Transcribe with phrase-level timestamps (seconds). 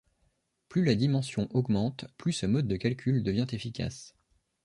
[0.67, 4.15] Plus la dimension augmente, plus ce mode de calcul devient efficace.